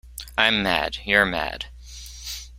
[0.35, 0.97] I’m mad.
[1.05, 1.67] You’re mad.